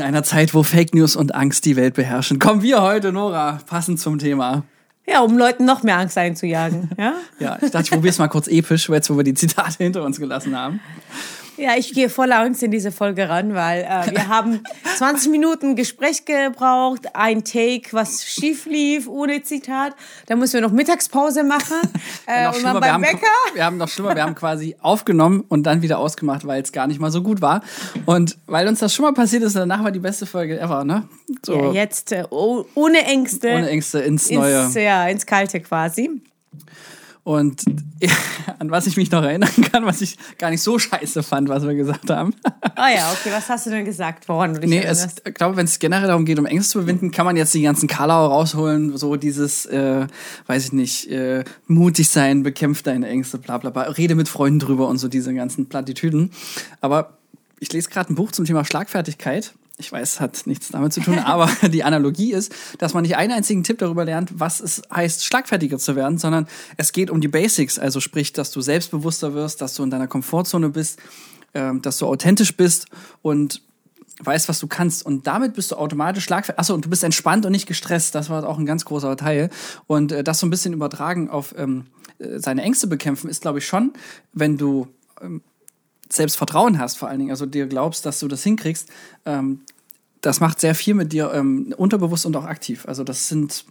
[0.00, 3.60] In einer Zeit, wo Fake News und Angst die Welt beherrschen, kommen wir heute, Nora,
[3.66, 4.64] passend zum Thema.
[5.06, 6.88] Ja, um Leuten noch mehr Angst einzujagen.
[6.96, 9.84] Ja, ja ich dachte, ich probiere es mal kurz episch, jetzt wo wir die Zitate
[9.84, 10.80] hinter uns gelassen haben.
[11.60, 14.62] Ja, ich gehe voller Angst in diese Folge ran, weil äh, wir haben
[14.96, 19.94] 20 Minuten Gespräch gebraucht, ein Take, was schief lief, ohne Zitat.
[20.26, 21.76] Da müssen wir noch Mittagspause machen.
[22.26, 23.26] Äh, und dann beim wir haben, Bäcker.
[23.54, 26.86] Wir haben noch schlimmer, wir haben quasi aufgenommen und dann wieder ausgemacht, weil es gar
[26.86, 27.62] nicht mal so gut war.
[28.06, 31.08] Und weil uns das schon mal passiert ist, danach war die beste Folge ever, ne?
[31.44, 31.56] So.
[31.56, 33.52] Ja, jetzt äh, ohne Ängste.
[33.52, 34.66] Ohne Ängste ins Neue.
[34.66, 36.22] Ins, ja, ins Kalte quasi.
[37.30, 37.62] Und
[38.58, 41.62] an was ich mich noch erinnern kann, was ich gar nicht so scheiße fand, was
[41.62, 42.34] wir gesagt haben.
[42.74, 45.56] Ah ja, okay, was hast du denn gesagt, woran du dich nee, es, ich glaube,
[45.56, 48.30] wenn es generell darum geht, um Ängste zu überwinden, kann man jetzt die ganzen Kalauer
[48.30, 50.08] rausholen, so dieses, äh,
[50.48, 54.58] weiß ich nicht, äh, mutig sein, bekämpft deine Ängste, bla bla bla, rede mit Freunden
[54.58, 56.32] drüber und so diese ganzen Plattitüden.
[56.80, 57.16] Aber
[57.60, 61.18] ich lese gerade ein Buch zum Thema Schlagfertigkeit ich weiß, hat nichts damit zu tun,
[61.24, 65.24] aber die Analogie ist, dass man nicht einen einzigen Tipp darüber lernt, was es heißt,
[65.24, 69.60] schlagfertiger zu werden, sondern es geht um die Basics, also sprich, dass du selbstbewusster wirst,
[69.60, 71.00] dass du in deiner Komfortzone bist,
[71.54, 72.86] ähm, dass du authentisch bist
[73.22, 73.62] und
[74.22, 75.04] weißt, was du kannst.
[75.04, 76.58] Und damit bist du automatisch schlagfertig.
[76.58, 78.14] Achso, und du bist entspannt und nicht gestresst.
[78.14, 79.50] Das war auch ein ganz großer Teil.
[79.86, 81.86] Und äh, das so ein bisschen übertragen auf ähm,
[82.18, 83.92] äh, seine Ängste bekämpfen, ist, glaube ich, schon,
[84.32, 84.88] wenn du
[85.22, 85.42] ähm,
[86.12, 88.88] Selbstvertrauen hast, vor allen Dingen, also dir glaubst, dass du das hinkriegst,
[89.26, 89.60] ähm,
[90.20, 92.86] das macht sehr viel mit dir, ähm, unterbewusst und auch aktiv.
[92.86, 93.64] Also das sind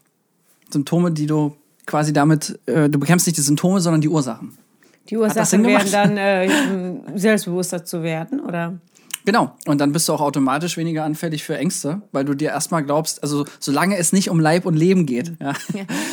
[0.72, 4.58] Symptome, die du quasi damit, äh, du bekämpfst nicht die Symptome, sondern die Ursachen.
[5.10, 8.80] Die Ursachen werden dann äh, selbstbewusster zu werden, oder?
[9.30, 9.52] Genau.
[9.68, 13.22] Und dann bist du auch automatisch weniger anfällig für Ängste, weil du dir erstmal glaubst,
[13.22, 15.54] also solange es nicht um Leib und Leben geht, ja,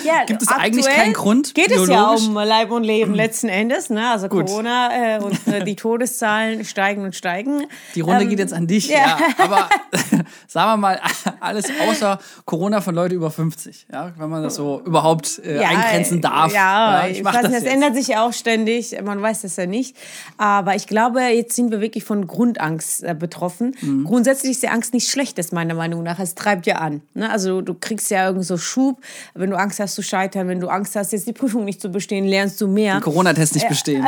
[0.04, 1.54] ja, gibt es eigentlich keinen Grund.
[1.54, 4.10] Geht es ja um Leib und Leben letzten Endes, ne?
[4.10, 4.44] Also Gut.
[4.44, 7.64] Corona äh, und äh, die Todeszahlen steigen und steigen.
[7.94, 8.98] Die Runde ähm, geht jetzt an dich, ja.
[8.98, 9.18] ja.
[9.38, 9.70] Aber
[10.46, 11.00] sagen wir mal,
[11.40, 16.20] alles außer Corona von Leuten über 50, ja, wenn man das so überhaupt äh, eingrenzen
[16.20, 16.52] darf.
[16.52, 19.64] Ja, ich, ich weiß, das, das ändert sich ja auch ständig, man weiß das ja
[19.64, 19.96] nicht.
[20.36, 23.74] Aber ich glaube, jetzt sind wir wirklich von Grundangst betroffen.
[23.80, 24.04] Mhm.
[24.04, 26.18] Grundsätzlich ist die Angst nichts Schlechtes, meiner Meinung nach.
[26.18, 27.02] Es treibt ja an.
[27.14, 27.30] Ne?
[27.30, 29.00] Also du kriegst ja irgendwie so Schub,
[29.34, 31.90] wenn du Angst hast zu scheitern, wenn du Angst hast, jetzt die Prüfung nicht zu
[31.90, 32.94] bestehen, lernst du mehr.
[32.94, 34.04] Den Corona-Test nicht bestehen.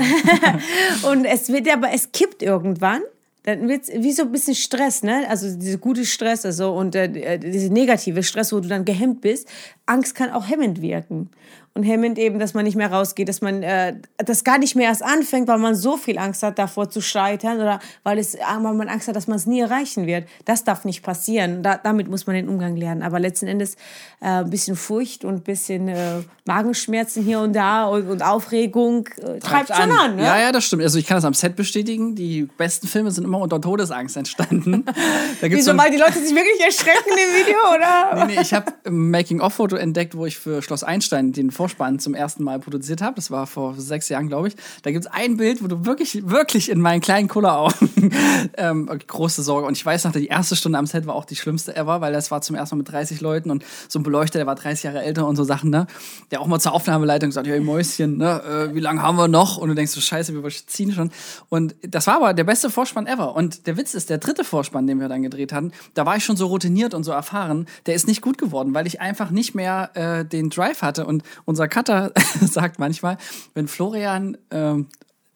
[1.10, 3.02] und es wird aber, es kippt irgendwann
[3.44, 5.24] dann wird es wie so ein bisschen Stress, ne?
[5.26, 9.48] Also diese gute Stress, also und äh, diese negative Stress, wo du dann gehemmt bist.
[9.86, 11.30] Angst kann auch hemmend wirken
[11.78, 14.88] und hemmend eben, dass man nicht mehr rausgeht, dass man äh, das gar nicht mehr
[14.88, 18.74] erst anfängt, weil man so viel Angst hat, davor zu scheitern oder weil, es, weil
[18.74, 20.26] man Angst hat, dass man es nie erreichen wird.
[20.44, 21.62] Das darf nicht passieren.
[21.62, 23.04] Da, damit muss man den Umgang lernen.
[23.04, 23.76] Aber letzten Endes
[24.20, 29.08] äh, ein bisschen Furcht und ein bisschen äh, Magenschmerzen hier und da und, und Aufregung
[29.18, 30.16] äh, treibt, schon an.
[30.16, 30.24] ne?
[30.24, 30.82] Ja, ja, das stimmt.
[30.82, 32.16] Also ich kann das am Set bestätigen.
[32.16, 34.84] Die besten Filme sind immer unter Todesangst entstanden.
[35.40, 38.26] da gibt's Wieso, so weil die Leute sich wirklich erschrecken im Video, oder?
[38.26, 41.98] nee, nee, ich habe ein Making-of-Foto entdeckt, wo ich für Schloss Einstein den Vor Vorspann
[41.98, 43.16] zum ersten Mal produziert habe.
[43.16, 44.56] Das war vor sechs Jahren, glaube ich.
[44.82, 47.90] Da gibt es ein Bild, wo du wirklich, wirklich in meinen kleinen Kulleraugen
[48.56, 49.66] ähm, große Sorge.
[49.66, 52.12] Und ich weiß noch, die erste Stunde am Set war auch die schlimmste ever, weil
[52.12, 54.84] das war zum ersten Mal mit 30 Leuten und so ein Beleuchter, der war 30
[54.84, 55.86] Jahre älter und so Sachen, ne?
[56.30, 58.70] Der auch mal zur Aufnahmeleitung gesagt, ja, Mäuschen, ne?
[58.70, 59.58] Äh, wie lange haben wir noch?
[59.58, 61.10] Und du denkst so, scheiße, wir überziehen schon.
[61.50, 63.34] Und das war aber der beste Vorspann ever.
[63.34, 66.24] Und der Witz ist, der dritte Vorspann, den wir dann gedreht hatten, da war ich
[66.24, 69.54] schon so routiniert und so erfahren, der ist nicht gut geworden, weil ich einfach nicht
[69.54, 71.04] mehr äh, den Drive hatte.
[71.04, 73.16] Und unser Cutter sagt manchmal,
[73.54, 74.88] wenn Florian ähm,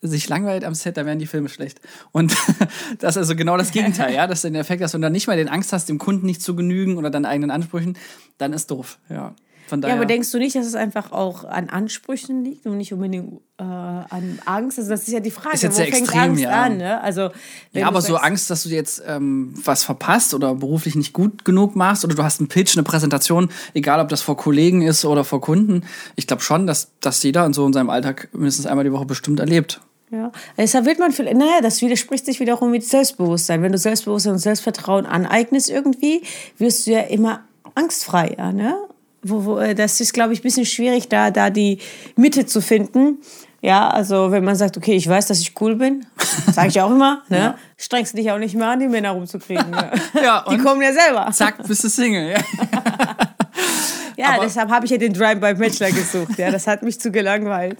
[0.02, 1.80] sich langweilt am Set, dann werden die Filme schlecht.
[2.12, 2.36] Und
[2.98, 4.26] das ist also genau das Gegenteil, ja.
[4.26, 6.42] Das ist der Effekt, dass du dann nicht mal den Angst hast, dem Kunden nicht
[6.42, 7.96] zu genügen oder deinen eigenen Ansprüchen,
[8.36, 9.34] dann ist doof, ja.
[9.72, 9.94] Von daher.
[9.94, 13.40] Ja, aber denkst du nicht, dass es einfach auch an Ansprüchen liegt und nicht unbedingt
[13.56, 14.78] äh, an Angst?
[14.78, 15.54] Also das ist ja die Frage.
[15.54, 16.50] Ist jetzt wo sehr fängt extrem, Angst ja.
[16.50, 16.76] an?
[16.76, 17.00] Ne?
[17.00, 17.30] Also
[17.72, 21.74] ja, aber so Angst, dass du jetzt ähm, was verpasst oder beruflich nicht gut genug
[21.74, 25.24] machst oder du hast einen Pitch, eine Präsentation, egal ob das vor Kollegen ist oder
[25.24, 25.84] vor Kunden.
[26.16, 29.06] Ich glaube schon, dass das jeder in so in seinem Alltag mindestens einmal die Woche
[29.06, 29.80] bestimmt erlebt.
[30.10, 33.62] Ja, deshalb wird man, naja, das widerspricht sich wiederum mit Selbstbewusstsein.
[33.62, 36.24] Wenn du Selbstbewusstsein und Selbstvertrauen aneignest irgendwie,
[36.58, 37.40] wirst du ja immer
[37.74, 38.76] angstfreier, ne?
[39.22, 41.78] Wo, wo, äh, das ist, glaube ich, ein bisschen schwierig, da, da die
[42.16, 43.18] Mitte zu finden.
[43.60, 46.04] Ja, also wenn man sagt, okay, ich weiß, dass ich cool bin,
[46.52, 47.38] sage ich auch immer, ne?
[47.38, 47.58] Ja.
[47.76, 49.70] strengst du dich auch nicht mehr an, die Männer rumzukriegen.
[49.70, 49.92] Ne?
[50.22, 51.30] ja, die kommen ja selber.
[51.30, 52.32] Zack, bist du Single.
[52.32, 52.38] Ja,
[54.16, 56.38] ja aber, deshalb habe ich ja den Drive-by-Bachelor gesucht.
[56.38, 57.78] Ja, das hat mich zu gelangweilt.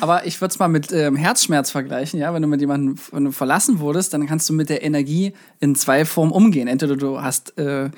[0.00, 2.20] aber ich würde es mal mit ähm, Herzschmerz vergleichen.
[2.20, 5.32] Ja, wenn du mit jemandem wenn du verlassen wurdest, dann kannst du mit der Energie
[5.58, 6.68] in zwei Formen umgehen.
[6.68, 7.90] Entweder du hast äh,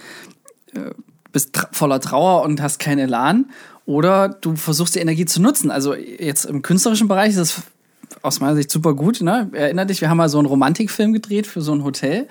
[1.38, 3.46] bist voller Trauer und hast keinen Elan
[3.87, 5.70] oder du versuchst die Energie zu nutzen.
[5.70, 7.62] Also jetzt im künstlerischen Bereich ist es
[8.23, 9.20] aus meiner Sicht super gut.
[9.20, 9.49] Ne?
[9.52, 12.26] Erinner dich, wir haben mal so einen Romantikfilm gedreht für so ein Hotel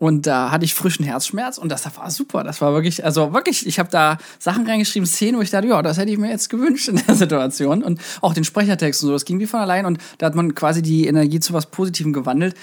[0.00, 2.42] Und da hatte ich frischen Herzschmerz und das war super.
[2.42, 5.82] Das war wirklich, also wirklich, ich habe da Sachen reingeschrieben, Szenen, wo ich dachte, ja,
[5.82, 7.82] das hätte ich mir jetzt gewünscht in der Situation.
[7.84, 9.84] Und auch den Sprechertext und so, das ging wie von allein.
[9.84, 12.56] Und da hat man quasi die Energie zu was Positivem gewandelt.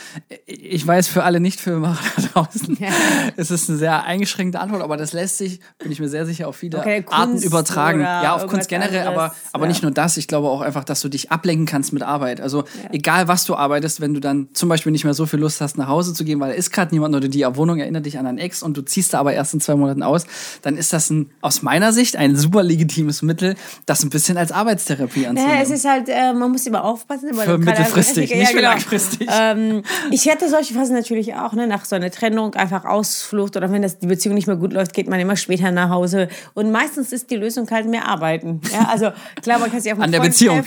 [0.48, 2.90] Ich weiß für alle Nicht-Filmemacher da draußen, ja.
[3.36, 6.48] es ist eine sehr eingeschränkte Antwort, aber das lässt sich, bin ich mir sehr sicher,
[6.48, 8.02] auf viele okay, Arten übertragen.
[8.02, 9.70] Ja, auf Kunst generell, anderes, aber, aber ja.
[9.70, 10.18] nicht nur das.
[10.18, 12.42] Ich glaube auch einfach, dass du dich ablenken kannst mit Arbeit.
[12.42, 12.90] Also ja.
[12.94, 15.78] egal, was du arbeitest, wenn du dann zum Beispiel nicht mehr so viel Lust hast,
[15.78, 18.26] nach Hause zu gehen, weil da ist gerade niemand oder die Wohnung erinnert dich an
[18.26, 20.26] deinen Ex und du ziehst da aber erst in zwei Monaten aus,
[20.62, 24.52] dann ist das ein, aus meiner Sicht ein super legitimes Mittel, das ein bisschen als
[24.52, 25.56] Arbeitstherapie anzunehmen.
[25.56, 27.34] Ja, es ist halt, äh, man muss immer aufpassen.
[27.34, 28.70] Für mittelfristig, nicht ja, genau.
[28.70, 29.28] langfristig.
[29.32, 33.72] Ähm, ich hätte solche Phasen natürlich auch, ne, nach so einer Trennung, einfach Ausflucht oder
[33.72, 36.28] wenn das, die Beziehung nicht mehr gut läuft, geht man immer später nach Hause.
[36.54, 38.62] Und meistens ist die Lösung halt mehr arbeiten.
[38.72, 40.64] Ja, also klar, man kann sich auch an der Beziehung.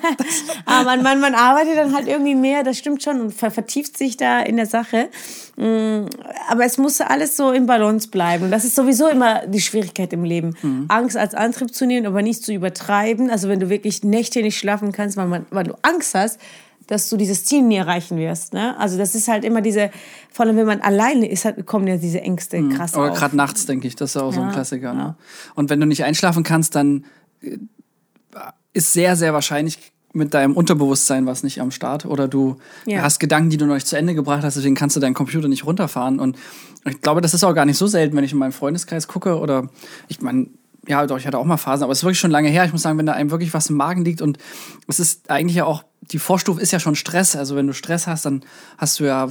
[0.64, 4.16] aber man, man, man arbeitet dann halt irgendwie mehr, das stimmt schon und vertieft sich
[4.16, 5.08] da in der Sache.
[5.80, 6.06] Mm,
[6.48, 8.50] aber es muss alles so im Balance bleiben.
[8.50, 10.56] Das ist sowieso immer die Schwierigkeit im Leben.
[10.62, 10.86] Mhm.
[10.88, 13.30] Angst als Antrieb zu nehmen, aber nicht zu übertreiben.
[13.30, 16.40] Also wenn du wirklich Nächte nicht schlafen kannst, weil, man, weil du Angst hast,
[16.86, 18.52] dass du dieses Ziel nie erreichen wirst.
[18.52, 18.76] Ne?
[18.76, 19.90] Also das ist halt immer diese,
[20.32, 22.70] vor allem wenn man alleine ist, halt, kommen ja diese Ängste mhm.
[22.70, 24.92] krass Aber gerade nachts, denke ich, das ist auch ja, so ein Klassiker.
[24.92, 25.14] Ne?
[25.54, 27.04] Und wenn du nicht einschlafen kannst, dann
[27.42, 27.58] äh,
[28.72, 33.02] ist sehr, sehr wahrscheinlich mit deinem Unterbewusstsein was nicht am Start oder du ja.
[33.02, 35.48] hast Gedanken, die du noch nicht zu Ende gebracht hast, deswegen kannst du deinen Computer
[35.48, 36.18] nicht runterfahren.
[36.18, 36.36] Und
[36.84, 39.38] ich glaube, das ist auch gar nicht so selten, wenn ich in meinem Freundeskreis gucke
[39.38, 39.68] oder
[40.08, 40.48] ich meine,
[40.88, 42.64] ja, doch, ich hatte auch mal Phasen, aber es ist wirklich schon lange her.
[42.64, 44.38] Ich muss sagen, wenn da einem wirklich was im Magen liegt und
[44.88, 47.36] es ist eigentlich ja auch, die Vorstufe ist ja schon Stress.
[47.36, 48.42] Also wenn du Stress hast, dann
[48.78, 49.28] hast du ja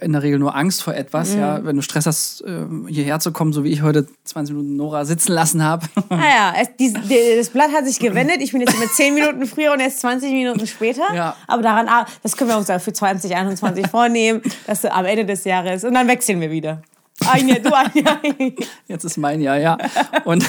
[0.00, 1.40] in der Regel nur Angst vor etwas, mhm.
[1.40, 1.64] ja.
[1.64, 5.04] Wenn du Stress hast, ähm, hierher zu kommen, so wie ich heute 20 Minuten Nora
[5.04, 5.86] sitzen lassen habe.
[6.08, 6.92] Naja, die,
[7.36, 8.36] das Blatt hat sich gewendet.
[8.40, 11.12] Ich bin jetzt immer 10 Minuten früher und erst 20 Minuten später.
[11.14, 11.36] Ja.
[11.46, 15.84] Aber daran, ah, das können wir uns für 2021 vornehmen, dass am Ende des Jahres
[15.84, 16.82] und dann wechseln wir wieder.
[17.28, 18.20] Ein Jahr, du ein Jahr.
[18.88, 19.78] Jetzt ist mein Jahr, ja.
[20.24, 20.44] Und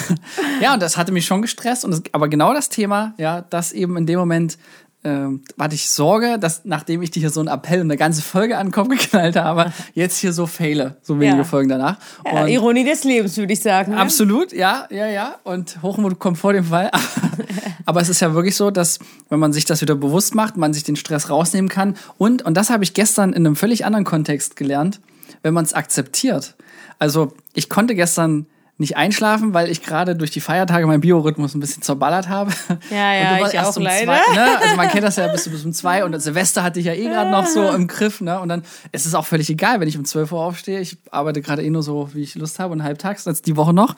[0.60, 1.84] ja, und das hatte mich schon gestresst.
[1.84, 4.58] Und das, aber genau das Thema, ja, das eben in dem Moment
[5.04, 8.22] ähm, hatte ich Sorge, dass nachdem ich dir hier so einen Appell und eine ganze
[8.22, 11.44] Folge an den Kopf geknallt habe, jetzt hier so fehle, so wenige ja.
[11.44, 11.98] Folgen danach.
[12.24, 13.92] Ja, Ironie des Lebens, würde ich sagen.
[13.92, 13.98] Ne?
[13.98, 15.36] Absolut, ja, ja, ja.
[15.44, 16.90] Und Hochmut kommt vor dem Fall.
[17.86, 18.98] Aber es ist ja wirklich so, dass,
[19.28, 21.96] wenn man sich das wieder bewusst macht, man sich den Stress rausnehmen kann.
[22.16, 25.00] Und, und das habe ich gestern in einem völlig anderen Kontext gelernt,
[25.42, 26.54] wenn man es akzeptiert.
[26.98, 31.60] Also, ich konnte gestern nicht einschlafen, weil ich gerade durch die Feiertage meinen Biorhythmus ein
[31.60, 32.50] bisschen zerballert habe.
[32.90, 34.20] Ja, ja, ich auch um leider.
[34.20, 34.58] Zwei, ne?
[34.60, 37.04] Also man kennt das ja bis, bis um zwei und Silvester hatte ich ja eh
[37.04, 38.20] gerade noch so im Griff.
[38.20, 38.40] Ne?
[38.40, 40.80] Und dann ist es auch völlig egal, wenn ich um 12 Uhr aufstehe.
[40.80, 43.72] Ich arbeite gerade eh nur so, wie ich Lust habe und halbtags, als die Woche
[43.72, 43.94] noch.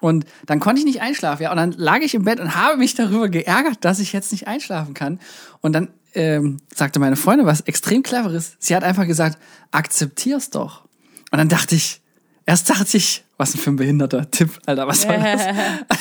[0.00, 1.42] Und dann konnte ich nicht einschlafen.
[1.42, 1.50] Ja?
[1.50, 4.46] Und dann lag ich im Bett und habe mich darüber geärgert, dass ich jetzt nicht
[4.46, 5.20] einschlafen kann.
[5.62, 8.56] Und dann ähm, sagte meine Freundin was extrem cleveres.
[8.58, 9.38] Sie hat einfach gesagt,
[9.70, 10.82] akzeptier's doch.
[11.30, 12.02] Und dann dachte ich,
[12.48, 15.42] erst dachte ich, was denn für ein behinderter Tipp, Alter, was soll das?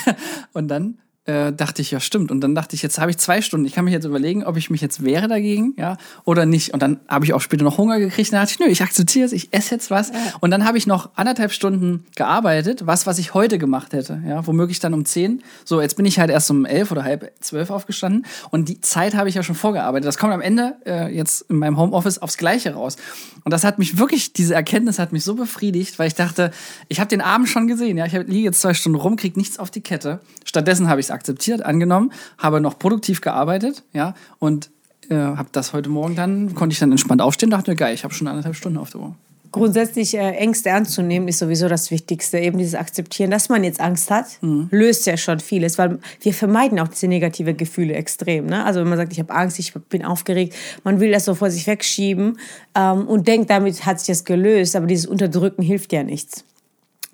[0.53, 2.31] und dann äh, dachte ich, ja, stimmt.
[2.31, 3.65] Und dann dachte ich, jetzt habe ich zwei Stunden.
[3.65, 6.73] Ich kann mich jetzt überlegen, ob ich mich jetzt wehre dagegen, ja, oder nicht.
[6.73, 8.31] Und dann habe ich auch später noch Hunger gekriegt.
[8.31, 10.11] Dann dachte ich, nö, ich akzeptiere es, ich esse jetzt was.
[10.39, 14.47] Und dann habe ich noch anderthalb Stunden gearbeitet, was, was ich heute gemacht hätte, ja,
[14.47, 15.43] womöglich dann um zehn.
[15.65, 18.25] So, jetzt bin ich halt erst um elf oder halb zwölf aufgestanden.
[18.49, 20.07] Und die Zeit habe ich ja schon vorgearbeitet.
[20.07, 22.95] Das kommt am Ende äh, jetzt in meinem Homeoffice aufs Gleiche raus.
[23.43, 26.51] Und das hat mich wirklich, diese Erkenntnis hat mich so befriedigt, weil ich dachte,
[26.87, 29.59] ich habe den Abend schon gesehen, ja, ich liege jetzt zwei Stunden rum, krieg nichts
[29.59, 30.19] auf die Kette.
[30.45, 34.69] Stattdessen habe ich es akzeptiert, angenommen, habe noch produktiv gearbeitet, ja, und
[35.09, 38.03] äh, habe das heute Morgen dann, konnte ich dann entspannt aufstehen, dachte mir, geil, ich
[38.03, 39.15] habe schon anderthalb Stunden auf der Uhr.
[39.51, 42.37] Grundsätzlich äh, Ängste ernst zu nehmen, ist sowieso das Wichtigste.
[42.37, 44.67] Eben dieses Akzeptieren, dass man jetzt Angst hat, mhm.
[44.71, 48.47] löst ja schon vieles, weil wir vermeiden auch diese negative Gefühle extrem.
[48.47, 48.65] Ne?
[48.65, 51.49] Also wenn man sagt, ich habe Angst, ich bin aufgeregt, man will das so vor
[51.49, 52.37] sich wegschieben
[52.75, 56.43] ähm, und denkt, damit hat sich das gelöst, aber dieses Unterdrücken hilft ja nichts.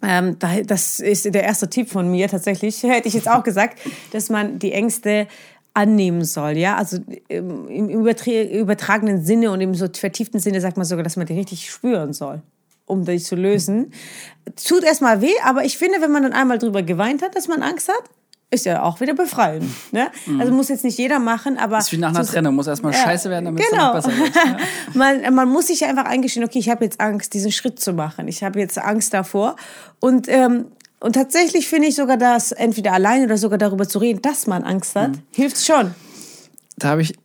[0.03, 3.79] Ähm, das ist der erste Tipp von mir tatsächlich, hätte ich jetzt auch gesagt,
[4.11, 5.27] dass man die Ängste
[5.73, 6.97] annehmen soll, ja, also
[7.29, 11.33] ähm, im übertragenen Sinne und im so vertieften Sinne sagt man sogar, dass man die
[11.33, 12.41] richtig spüren soll,
[12.85, 13.91] um die zu lösen.
[14.67, 17.63] Tut erstmal weh, aber ich finde, wenn man dann einmal drüber geweint hat, dass man
[17.63, 18.03] Angst hat,
[18.53, 19.65] ist ja auch wieder befreiend.
[19.91, 20.11] Ne?
[20.25, 20.39] Mhm.
[20.39, 21.77] Also muss jetzt nicht jeder machen, aber.
[21.77, 23.95] Das ist wie nach einer Trennung, muss erstmal ja, scheiße werden, damit genau.
[23.97, 24.35] es dann besser wird.
[24.35, 24.57] Ja.
[24.93, 28.27] man, man muss sich einfach eingestehen, okay, ich habe jetzt Angst, diesen Schritt zu machen.
[28.27, 29.55] Ich habe jetzt Angst davor.
[29.99, 30.67] Und, ähm,
[30.99, 34.63] und tatsächlich finde ich sogar, dass entweder alleine oder sogar darüber zu reden, dass man
[34.63, 35.23] Angst hat, mhm.
[35.31, 35.95] hilft schon.
[36.77, 37.15] Da habe ich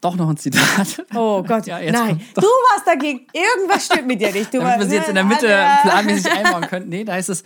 [0.00, 1.04] doch noch ein Zitat.
[1.14, 2.20] Oh Gott, ja, nein.
[2.34, 3.26] Du warst dagegen.
[3.32, 4.52] Irgendwas stimmt mit dir nicht.
[4.52, 5.46] Du Damit wir sie jetzt in der Mitte
[5.82, 6.88] planmäßig einbauen können.
[6.88, 7.42] Nee, da heißt es,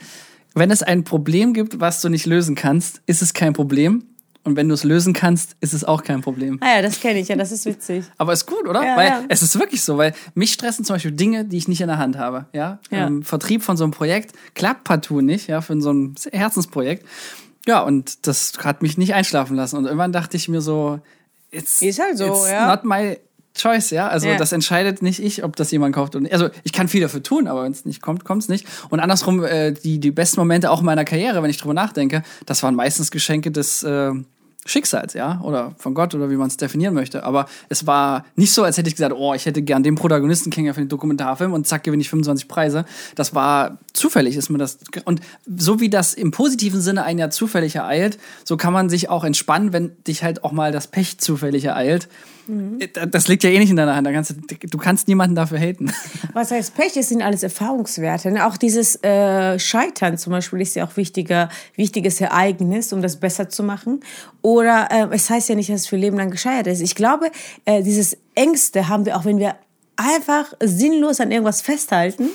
[0.54, 4.04] wenn es ein Problem gibt, was du nicht lösen kannst, ist es kein Problem.
[4.44, 6.58] Und wenn du es lösen kannst, ist es auch kein Problem.
[6.62, 8.04] Ah ja, das kenne ich ja, das ist witzig.
[8.16, 8.82] Aber ist gut, oder?
[8.82, 9.24] Ja, weil ja.
[9.28, 11.98] es ist wirklich so, weil mich stressen zum Beispiel Dinge, die ich nicht in der
[11.98, 12.46] Hand habe.
[12.54, 12.78] Ja?
[12.90, 13.06] Ja.
[13.08, 17.04] Ähm, Vertrieb von so einem Projekt klappt partout nicht, ja, für so ein Herzensprojekt.
[17.66, 19.76] Ja, und das hat mich nicht einschlafen lassen.
[19.76, 21.00] Und irgendwann dachte ich mir so,
[21.50, 22.74] it's, Ist halt so, it's ja.
[22.74, 23.18] not my
[23.54, 24.08] choice, ja.
[24.08, 24.36] Also Ja.
[24.36, 26.32] das entscheidet nicht ich, ob das jemand kauft oder nicht.
[26.32, 28.66] Also ich kann viel dafür tun, aber wenn es nicht kommt, kommt es nicht.
[28.90, 32.62] Und andersrum, äh, die, die besten Momente auch meiner Karriere, wenn ich drüber nachdenke, das
[32.62, 34.12] waren meistens Geschenke des äh,
[34.66, 37.24] Schicksals, ja, oder von Gott oder wie man es definieren möchte.
[37.24, 40.50] Aber es war nicht so, als hätte ich gesagt, oh, ich hätte gern den Protagonisten
[40.50, 42.84] kennengelernt für den Dokumentarfilm und zack, gewinne ich 25 Preise.
[43.14, 44.78] Das war zufällig, ist mir das.
[45.06, 49.08] Und so wie das im positiven Sinne ein Jahr zufällig ereilt, so kann man sich
[49.08, 52.08] auch entspannen, wenn dich halt auch mal das Pech zufällig ereilt.
[53.10, 54.08] Das liegt ja eh nicht in deiner Hand.
[54.10, 55.92] Kannst du, du kannst niemanden dafür haten.
[56.32, 56.94] Was heißt Pech?
[56.94, 58.30] Das sind alles Erfahrungswerte.
[58.30, 58.46] Ne?
[58.46, 63.48] Auch dieses äh, Scheitern zum Beispiel ist ja auch wichtiger, wichtiges Ereignis, um das besser
[63.48, 64.00] zu machen.
[64.42, 66.80] Oder äh, es heißt ja nicht, dass es für Leben lang gescheitert ist.
[66.80, 67.30] Ich glaube,
[67.64, 69.56] äh, dieses Ängste haben wir auch, wenn wir
[69.96, 72.28] einfach sinnlos an irgendwas festhalten,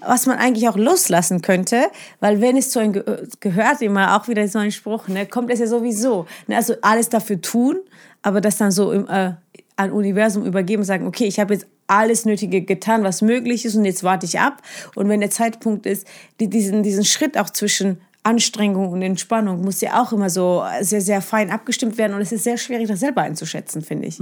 [0.00, 4.28] was man eigentlich auch loslassen könnte, weil wenn es zu einem ge gehört, immer auch
[4.28, 6.26] wieder so ein Spruch, ne, kommt es ja sowieso.
[6.46, 7.78] Ne, also alles dafür tun,
[8.28, 9.32] aber das dann so im, äh,
[9.76, 13.74] an Universum übergeben und sagen, okay, ich habe jetzt alles Nötige getan, was möglich ist
[13.74, 14.62] und jetzt warte ich ab.
[14.94, 16.06] Und wenn der Zeitpunkt ist,
[16.38, 21.00] die, diesen, diesen Schritt auch zwischen Anstrengung und Entspannung muss ja auch immer so sehr,
[21.00, 24.18] sehr fein abgestimmt werden und es ist sehr schwierig, das selber einzuschätzen, finde ich.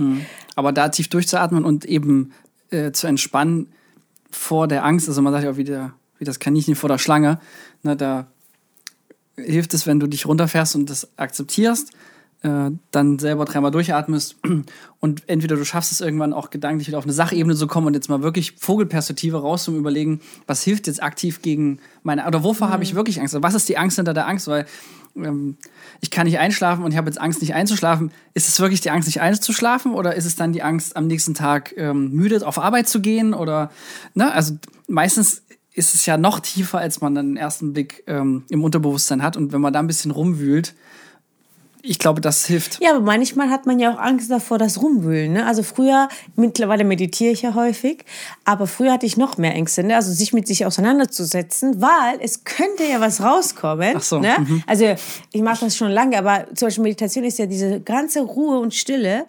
[0.54, 2.32] Aber da tief durchzuatmen und eben
[2.70, 3.72] äh, zu entspannen
[4.30, 7.40] vor der Angst, also man sagt ja auch wieder, wie das Kaninchen vor der Schlange,
[7.82, 8.28] ne, da
[9.36, 11.90] hilft es, wenn du dich runterfährst und das akzeptierst,
[12.42, 14.36] äh, dann selber dreimal durchatmest
[15.00, 17.94] und entweder du schaffst es irgendwann auch gedanklich wieder auf eine Sachebene zu kommen und
[17.94, 22.70] jetzt mal wirklich Vogelperspektive raus zum Überlegen, was hilft jetzt aktiv gegen meine, oder wovor
[22.70, 23.36] habe ich wirklich Angst?
[23.40, 24.48] Was ist die Angst hinter der Angst?
[24.48, 24.66] Weil
[25.16, 25.56] ähm,
[26.00, 28.12] ich kann nicht einschlafen und ich habe jetzt Angst, nicht einzuschlafen.
[28.34, 31.34] Ist es wirklich die Angst, nicht einzuschlafen oder ist es dann die Angst, am nächsten
[31.34, 33.34] Tag ähm, müde auf Arbeit zu gehen?
[33.34, 33.70] Oder,
[34.14, 34.56] ne, also
[34.88, 39.22] meistens ist es ja noch tiefer, als man dann den ersten Blick ähm, im Unterbewusstsein
[39.22, 39.36] hat.
[39.36, 40.74] Und wenn man da ein bisschen rumwühlt,
[41.86, 42.80] ich glaube, das hilft.
[42.82, 45.32] Ja, aber manchmal hat man ja auch Angst davor, das Rumwühlen.
[45.32, 45.46] Ne?
[45.46, 48.04] Also früher, mittlerweile meditiere ich ja häufig,
[48.44, 49.84] aber früher hatte ich noch mehr Ängste.
[49.84, 49.94] Ne?
[49.96, 53.94] Also sich mit sich auseinanderzusetzen, weil es könnte ja was rauskommen.
[53.96, 54.34] Ach so, Ne?
[54.38, 54.62] mhm.
[54.66, 54.94] Also
[55.32, 58.74] ich mache das schon lange, aber zum Beispiel Meditation ist ja diese ganze Ruhe und
[58.74, 59.26] Stille.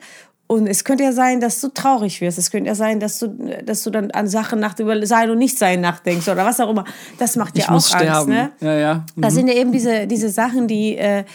[0.50, 2.38] Und es könnte ja sein, dass du traurig wirst.
[2.38, 3.28] Es könnte ja sein, dass du,
[3.66, 6.86] dass du dann an Sachen nach über Sein und Nichtsein nachdenkst oder was auch immer.
[7.20, 8.06] Das macht ja Ich auch muss Angst.
[8.06, 8.30] sterben.
[8.32, 8.52] Ne?
[8.62, 9.06] Ja, ja.
[9.18, 11.26] Das sind ja eben diese, diese Sachen, die äh,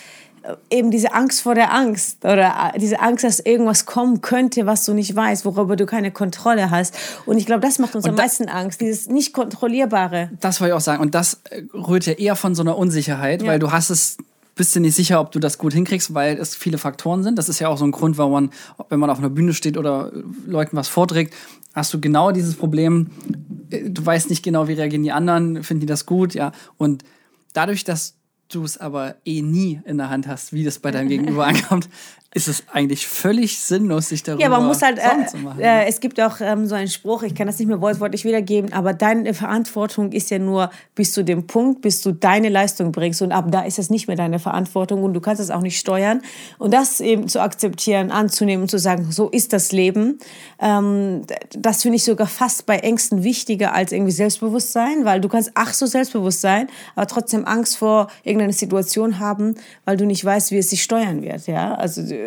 [0.70, 4.84] eben diese Angst vor der Angst oder äh, diese Angst, dass irgendwas kommen könnte, was
[4.84, 6.94] du nicht weißt, worüber du keine Kontrolle hast.
[7.26, 10.30] Und ich glaube, das macht uns am da- meisten Angst, dieses nicht kontrollierbare.
[10.40, 11.00] Das wollte ich auch sagen.
[11.02, 13.48] Und das äh, rührt ja eher von so einer Unsicherheit, Ja.
[13.48, 14.16] weil du hast es,
[14.54, 17.38] bist dir nicht sicher, ob du das gut hinkriegst, weil es viele Faktoren sind.
[17.38, 18.50] Das ist ja auch so ein Grund, warum man,
[18.88, 21.34] wenn man auf einer Bühne steht oder äh, Leuten was vorträgt,
[21.74, 23.10] hast du genau dieses Problem.
[23.70, 26.52] Du weißt nicht genau, wie reagieren die anderen, finden die das gut, ja.
[26.76, 27.04] Und
[27.54, 28.14] dadurch, dass
[28.54, 31.88] du es aber eh nie in der Hand hast, wie das bei deinem Gegenüber ankommt,
[32.34, 35.60] ist es eigentlich völlig sinnlos, sich darüber Ja, man muss halt, Sorgen äh, zu machen.
[35.60, 38.72] äh, es gibt auch ähm, so einen Spruch, ich kann das nicht mehr wortwörtlich wiedergeben,
[38.72, 43.20] aber deine Verantwortung ist ja nur bis zu dem Punkt, bis du deine Leistung bringst
[43.20, 45.78] und ab da ist es nicht mehr deine Verantwortung und du kannst es auch nicht
[45.78, 46.22] steuern
[46.58, 50.18] und das eben zu akzeptieren, anzunehmen und zu sagen, so ist das Leben,
[50.58, 55.50] ähm, das finde ich sogar fast bei Ängsten wichtiger als irgendwie Selbstbewusstsein, weil du kannst
[55.54, 60.50] ach so selbstbewusst sein, aber trotzdem Angst vor irgendeiner Situation haben, weil du nicht weißt,
[60.50, 62.21] wie es sich steuern wird, ja, also äh,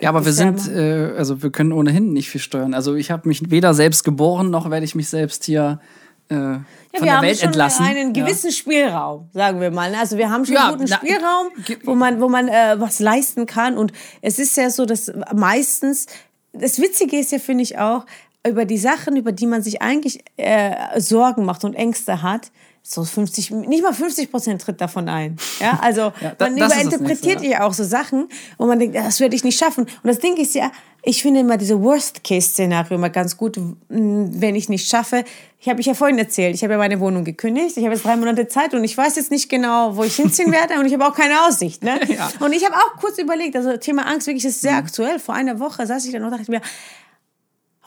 [0.00, 2.74] Ja, aber wir ja sind, äh, also wir können ohnehin nicht viel steuern.
[2.74, 5.80] Also ich habe mich weder selbst geboren, noch werde ich mich selbst hier
[6.28, 7.86] äh, von Ja, wir der haben Welt entlassen.
[7.86, 9.94] einen gewissen Spielraum, sagen wir mal.
[9.94, 11.46] Also wir haben schon Ja, einen guten na, Spielraum,
[11.84, 13.76] wo man, wo man äh, was leisten kann.
[13.78, 16.06] Und es ist ja so, dass meistens,
[16.52, 18.04] das Witzige ist ja, finde ich auch,
[18.46, 22.50] über die Sachen, über die man sich eigentlich äh, Sorgen macht und Ängste hat,
[22.88, 25.36] so 50, nicht mal 50 Prozent tritt davon ein.
[25.60, 28.28] Ja, also Ja, da- man überinterpretiert ja auch so Sachen
[28.58, 29.84] und man denkt, das werde ich nicht schaffen.
[29.84, 30.70] Und das Ding ist ja,
[31.02, 35.24] ich finde immer diese Worst-Case-Szenario immer ganz gut, wenn ich nicht schaffe.
[35.58, 38.04] Ich habe ich ja vorhin erzählt, ich habe ja meine Wohnung gekündigt, ich habe jetzt
[38.04, 40.92] drei Monate Zeit und ich weiß jetzt nicht genau, wo ich hinziehen werde und ich
[40.92, 41.82] habe auch keine Aussicht.
[41.82, 41.98] Ne?
[42.08, 42.30] Ja.
[42.40, 45.18] Und ich habe auch kurz überlegt, also Thema Angst wirklich ist sehr aktuell.
[45.18, 46.60] Vor einer Woche saß ich dann und dachte mir,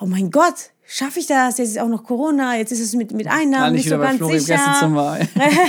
[0.01, 1.59] oh mein Gott, schaffe ich das?
[1.59, 4.17] Jetzt ist auch noch Corona, jetzt ist es mit, mit Einnahmen nicht nicht so ganz
[4.17, 4.57] Flori sicher.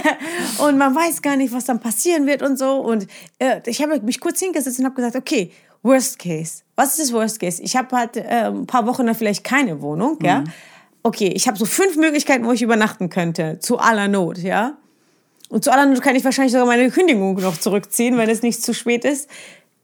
[0.67, 2.77] Und man weiß gar nicht, was dann passieren wird und so.
[2.77, 3.07] Und
[3.39, 6.63] äh, ich habe mich kurz hingesetzt und habe gesagt, okay, Worst Case.
[6.75, 7.63] Was ist das Worst Case?
[7.63, 10.45] Ich habe halt äh, ein paar Wochen dann vielleicht keine Wohnung, ja.
[11.03, 14.77] Okay, ich habe so fünf Möglichkeiten, wo ich übernachten könnte, zu aller Not, ja.
[15.51, 18.63] Und zu aller Not kann ich wahrscheinlich sogar meine Kündigung noch zurückziehen, wenn es nicht
[18.63, 19.29] zu spät ist.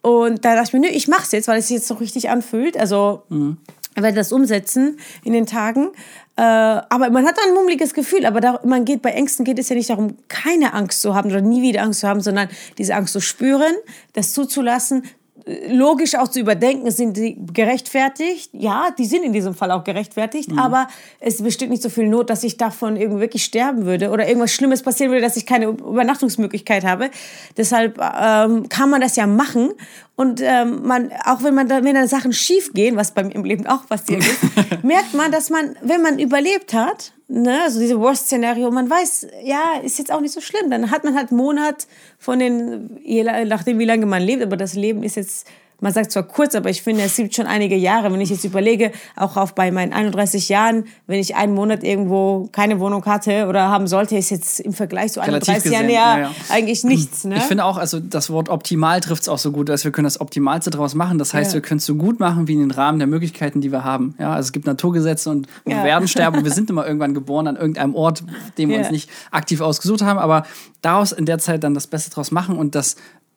[0.02, 2.30] Und da dachte ich mir, nö, ich mach's jetzt, weil es sich jetzt so richtig
[2.30, 2.76] anfühlt.
[2.78, 3.58] Also Mhm.
[4.02, 5.88] Werde das umsetzen in den Tagen.
[6.36, 8.26] Äh, aber man hat ein mummeliges Gefühl.
[8.26, 11.30] Aber da, man geht bei Ängsten geht es ja nicht darum, keine Angst zu haben
[11.30, 13.72] oder nie wieder Angst zu haben, sondern diese Angst zu spüren,
[14.12, 15.04] das zuzulassen,
[15.46, 18.50] äh, logisch auch zu überdenken, sind die gerechtfertigt?
[18.52, 20.58] Ja, die sind in diesem Fall auch gerechtfertigt, Mhm.
[20.58, 20.88] aber
[21.20, 24.52] es besteht nicht so viel Not, dass ich davon irgendwie wirklich sterben würde oder irgendwas
[24.52, 27.10] Schlimmes passieren würde, dass ich keine Übernachtungsmöglichkeit habe.
[27.56, 29.70] Deshalb ähm, kann man das ja machen
[30.16, 33.34] und ähm, man, auch wenn man da, wenn da Sachen schief gehen, was bei mir
[33.34, 34.40] im Leben auch passiert ist,
[34.82, 39.74] merkt man, dass man, wenn man überlebt hat, ne, also diese Worst-Szenario, man weiß, ja,
[39.82, 40.70] ist jetzt auch nicht so schlimm.
[40.70, 41.86] Dann hat man halt einen Monat
[42.18, 45.46] von den, je nachdem wie lange man lebt, aber das Leben ist jetzt
[45.80, 48.10] man sagt zwar kurz, aber ich finde, es gibt schon einige Jahre.
[48.10, 52.48] Wenn ich jetzt überlege, auch auf bei meinen 31 Jahren, wenn ich einen Monat irgendwo
[52.52, 56.18] keine Wohnung hatte oder haben sollte, ist jetzt im Vergleich zu Relativ 31 Jahren ja,
[56.18, 56.30] ja, ja.
[56.48, 57.24] eigentlich nichts.
[57.24, 57.36] Ne?
[57.36, 60.04] Ich finde auch, also das Wort optimal trifft es auch so gut, dass wir können
[60.04, 61.18] das Optimalste daraus machen.
[61.18, 61.54] Das heißt, Ja.
[61.56, 64.14] wir können es so gut machen wie in den Rahmen der Möglichkeiten, die wir haben.
[64.18, 67.48] Ja, also es gibt Naturgesetze und wir werden sterben und wir sind immer irgendwann geboren
[67.48, 68.24] an irgendeinem Ort,
[68.56, 70.46] den wir uns nicht aktiv ausgesucht haben, aber
[70.80, 72.96] daraus in der Zeit dann das Beste draus machen und das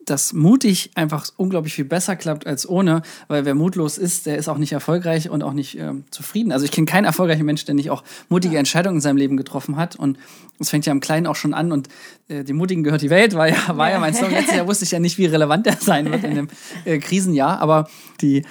[0.09, 4.47] das mutig einfach unglaublich viel besser klappt als ohne, weil wer mutlos ist, der ist
[4.47, 6.51] auch nicht erfolgreich und auch nicht ähm, zufrieden.
[6.51, 9.77] Also ich kenne keinen erfolgreichen Menschen, der nicht auch mutige Entscheidungen in seinem Leben getroffen
[9.77, 10.17] hat und
[10.59, 11.87] es fängt ja im Kleinen auch schon an und
[12.27, 13.99] äh, die Mutigen gehört die Welt, war ja, war ja.
[13.99, 14.31] mein Song.
[14.31, 16.47] Letztes Jahr wusste ich ja nicht, wie relevant der sein wird in dem
[16.85, 17.89] äh, Krisenjahr, aber
[18.21, 18.43] die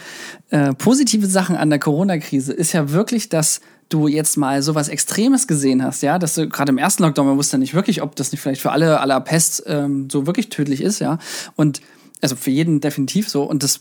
[0.50, 5.46] äh, positive Sachen an der Corona-Krise ist ja wirklich, dass du jetzt mal sowas Extremes
[5.46, 8.32] gesehen hast, ja, dass du gerade im ersten Lockdown, man wusste nicht wirklich, ob das
[8.32, 11.18] nicht vielleicht für alle aller Pest ähm, so wirklich tödlich ist, ja,
[11.56, 11.80] und
[12.20, 13.44] also für jeden definitiv so.
[13.44, 13.80] Und das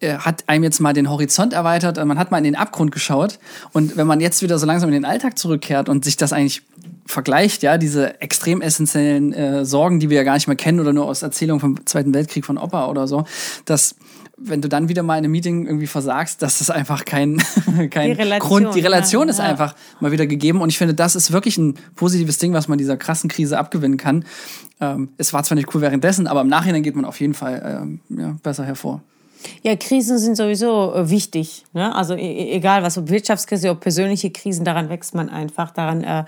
[0.00, 2.92] äh, hat einem jetzt mal den Horizont erweitert, und man hat mal in den Abgrund
[2.92, 3.38] geschaut.
[3.72, 6.62] Und wenn man jetzt wieder so langsam in den Alltag zurückkehrt und sich das eigentlich
[7.06, 10.92] vergleicht, ja, diese extrem essentiellen äh, Sorgen, die wir ja gar nicht mehr kennen oder
[10.92, 13.24] nur aus Erzählungen vom Zweiten Weltkrieg von Opa oder so,
[13.64, 13.96] dass
[14.44, 17.42] wenn du dann wieder mal in einem Meeting irgendwie versagst, dass das einfach kein,
[17.90, 19.44] kein Die Grund, die Relation ja, ist ja.
[19.44, 20.60] einfach mal wieder gegeben.
[20.60, 23.96] Und ich finde, das ist wirklich ein positives Ding, was man dieser krassen Krise abgewinnen
[23.96, 24.24] kann.
[24.80, 27.80] Ähm, es war zwar nicht cool währenddessen, aber im Nachhinein geht man auf jeden Fall
[27.82, 29.02] ähm, ja, besser hervor.
[29.62, 31.64] Ja, Krisen sind sowieso äh, wichtig.
[31.72, 31.94] Ne?
[31.94, 35.70] Also e e- egal was, ob Wirtschaftskrise, ob persönliche Krisen, daran wächst man einfach.
[35.70, 36.24] Daran, äh,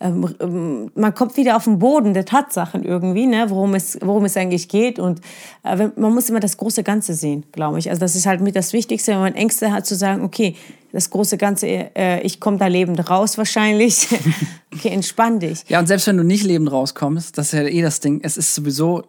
[0.00, 3.46] ähm, ähm, man kommt wieder auf den Boden der Tatsachen irgendwie, ne?
[3.48, 4.98] worum, es, worum es eigentlich geht.
[4.98, 5.20] Und
[5.64, 7.90] äh, man muss immer das große Ganze sehen, glaube ich.
[7.90, 10.54] Also das ist halt mit das Wichtigste, wenn man Ängste hat, zu sagen, okay,
[10.92, 14.08] das große Ganze, äh, ich komme da lebend raus wahrscheinlich.
[14.74, 15.64] okay, entspann dich.
[15.68, 18.36] Ja, und selbst wenn du nicht lebend rauskommst, das ist ja eh das Ding, es
[18.36, 19.04] ist sowieso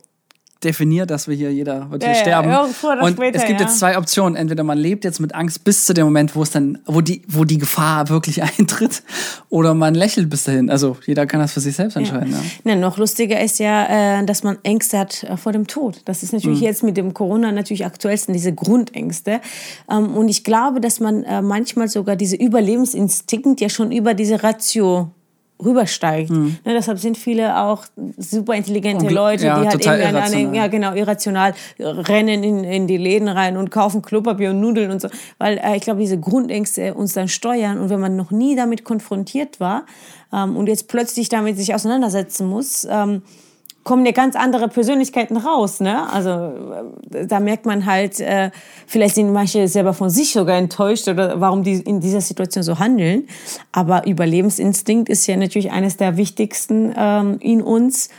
[0.64, 2.50] definiert, dass wir hier, jeder wird hier Ja, ja, sterben.
[2.84, 3.66] oder und später, es gibt ja.
[3.68, 4.36] jetzt zwei Optionen.
[4.36, 7.22] Entweder man lebt jetzt mit Angst bis zu dem Moment, wo es dann, wo die,
[7.28, 9.04] wo die Gefahr wirklich eintritt,
[9.50, 10.70] oder man lächelt bis dahin.
[10.70, 12.32] Also jeder kann das für sich selbst entscheiden.
[12.32, 12.40] Ja.
[12.64, 16.02] Na, noch lustiger ist ja, äh, dass man Ängste hat äh, vor dem Tod.
[16.06, 19.40] Das ist natürlich jetzt mit dem Corona natürlich aktuellsten, diese Grundängste.
[19.90, 24.44] Ähm, und ich glaube, dass man äh, manchmal sogar diese Überlebensinstinkt ja schon über diese
[24.44, 25.12] Ratio
[25.64, 26.30] rübersteigt.
[26.30, 27.86] Ne, deshalb sind viele auch
[28.18, 30.56] super intelligente Ungl- Leute, ja, die halt irgendwie irrational.
[30.56, 35.02] ja genau irrational rennen in, in die Läden rein und kaufen Klopapier und Nudeln und
[35.02, 38.56] so, weil äh, ich glaube diese Grundängste uns dann steuern und wenn man noch nie
[38.56, 39.86] damit konfrontiert war
[40.34, 43.22] ähm, und jetzt plötzlich damit sich auseinandersetzen muss, ähm,
[43.90, 46.08] kommen ja ganz andere Persönlichkeiten raus, ne?
[46.14, 46.30] Also
[47.12, 48.52] äh, da merkt man halt, äh,
[48.86, 52.78] vielleicht sind manche selber von sich sogar enttäuscht oder warum die in dieser Situation so
[52.78, 53.24] handeln.
[53.72, 58.10] Aber Überlebensinstinkt ist ja natürlich eines der wichtigsten ähm, in uns,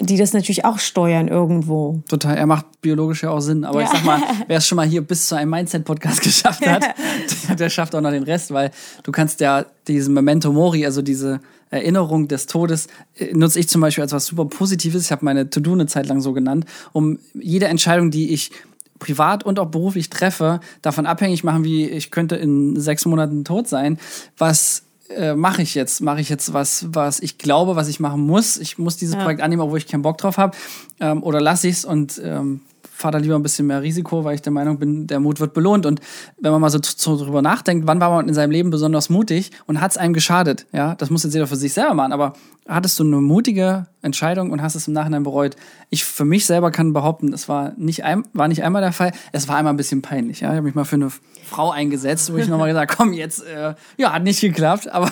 [0.00, 2.02] die das natürlich auch steuern irgendwo.
[2.10, 3.64] Total, er macht biologisch ja auch Sinn.
[3.64, 3.94] Aber ich Ja.
[3.94, 6.84] sag mal, wer es schon mal hier bis zu einem Mindset-Podcast geschafft hat,
[7.48, 8.70] der, der schafft auch noch den Rest, weil
[9.02, 13.80] du kannst ja diesen Memento Mori, also diese Erinnerung des Todes, äh, nutze ich zum
[13.80, 15.04] Beispiel als was super Positives.
[15.04, 18.50] Ich habe meine To-Do eine Zeit lang so genannt, um jede Entscheidung, die ich
[18.98, 23.68] privat und auch beruflich treffe, davon abhängig machen, wie ich könnte in sechs Monaten tot
[23.68, 23.98] sein.
[24.38, 26.00] Was äh, mache ich jetzt?
[26.00, 28.56] Mache ich jetzt was, was ich glaube, was ich machen muss?
[28.56, 30.56] Ich muss dieses Projekt annehmen, obwohl ich keinen Bock drauf habe.
[31.00, 32.62] Ähm, oder lasse ich es und ähm,
[32.96, 35.52] fahre da lieber ein bisschen mehr Risiko, weil ich der Meinung bin, der Mut wird
[35.52, 35.84] belohnt.
[35.86, 36.00] Und
[36.40, 39.50] wenn man mal so, so drüber nachdenkt, wann war man in seinem Leben besonders mutig
[39.66, 40.66] und hat es einem geschadet?
[40.72, 42.12] Ja, das muss jetzt jeder für sich selber machen.
[42.12, 42.32] Aber
[42.66, 45.56] hattest du eine mutige Entscheidung und hast es im Nachhinein bereut?
[45.90, 49.12] Ich für mich selber kann behaupten, es war nicht, ein, war nicht einmal der Fall.
[49.32, 50.40] Es war einmal ein bisschen peinlich.
[50.40, 50.48] Ja?
[50.50, 51.10] Ich habe mich mal für eine
[51.44, 54.88] Frau eingesetzt, wo ich nochmal gesagt komm, jetzt, äh, ja, hat nicht geklappt.
[54.90, 55.10] Aber,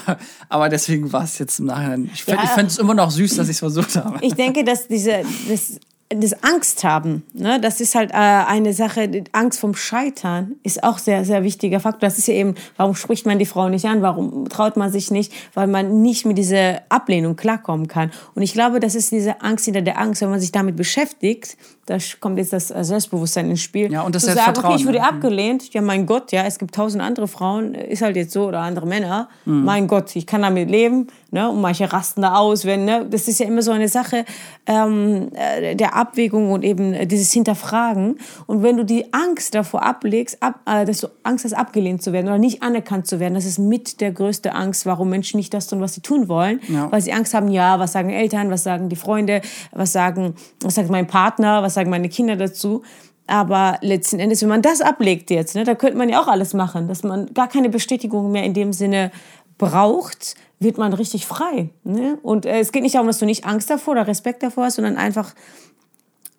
[0.49, 2.11] aber deswegen war es jetzt im Nachhinein.
[2.13, 2.39] Ich, Ja.
[2.47, 4.19] fände es immer noch süß, dass ich es versucht habe.
[4.23, 5.79] Ich denke, dass diese das,
[6.11, 9.09] das Angst haben, ne, das ist halt äh, eine Sache.
[9.09, 12.09] die Angst vom Scheitern ist auch sehr sehr wichtiger Faktor.
[12.09, 14.03] Das ist ja eben, warum spricht man die Frau nicht an?
[14.03, 15.33] Warum traut man sich nicht?
[15.55, 18.11] Weil man nicht mit dieser Ablehnung klarkommen kann.
[18.35, 21.57] Und ich glaube, das ist diese Angst hinter der Angst, wenn man sich damit beschäftigt
[21.87, 23.93] da kommt jetzt das Selbstbewusstsein ins Spiel.
[23.93, 25.09] Ja, und das Zu sagen, okay, Selbstvertrauen, ich wurde ne?
[25.09, 25.75] abgelehnt.
[25.75, 28.87] Ja, mein Gott, ja, es gibt tausend andere Frauen, ist halt jetzt so, oder andere
[28.87, 29.29] Männer.
[29.45, 29.65] Mhm.
[29.65, 31.09] Mein Gott, ich kann damit leben.
[31.35, 31.51] Ne?
[31.51, 33.07] Und manche rasten da aus, wenn, ne?
[33.11, 34.25] Das ist ja immer so eine Sache
[34.67, 38.19] ähm, äh, der Abwägung und eben äh, dieses Hinterfragen.
[38.47, 42.13] Und wenn du die Angst davor ablegst, ab, äh, dass du Angst hast, abgelehnt zu
[42.13, 45.53] werden oder nicht anerkannt zu werden, das ist mit der größte Angst, warum Menschen nicht
[45.53, 46.61] das tun, was sie tun wollen.
[46.69, 46.93] Ja.
[46.93, 49.41] Weil sie Angst haben, ja, was sagen Eltern, was sagen die Freunde,
[49.73, 52.83] was sagen, was sagt mein Partner, was sagen meine Kinder dazu.
[53.27, 56.53] Aber letzten Endes, wenn man das ablegt jetzt, ne, da könnte man ja auch alles
[56.53, 59.11] machen, dass man gar keine Bestätigung mehr in dem Sinne
[59.57, 61.71] braucht, wird man richtig frei.
[61.85, 62.19] Ne?
[62.23, 64.75] Und äh, es geht nicht darum, dass du nicht Angst davor oder Respekt davor hast,
[64.75, 65.35] sondern einfach,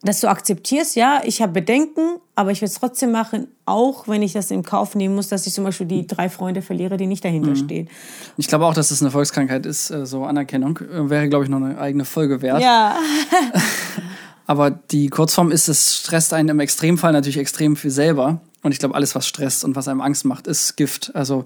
[0.03, 4.21] dass du akzeptierst, ja, ich habe Bedenken, aber ich will es trotzdem machen, auch wenn
[4.21, 7.07] ich das in Kauf nehmen muss, dass ich zum Beispiel die drei Freunde verliere, die
[7.07, 7.89] nicht dahinter stehen.
[8.37, 10.77] Ich glaube auch, dass es eine Volkskrankheit ist, äh, so Anerkennung.
[10.77, 12.61] Äh, Wäre, glaube ich, noch eine eigene Folge wert.
[12.61, 12.97] Ja,
[14.47, 18.41] Aber die Kurzform ist, es stresst einen im Extremfall natürlich extrem viel selber.
[18.61, 21.15] Und ich glaube, alles, was stresst und was einem Angst macht, ist Gift.
[21.15, 21.45] Also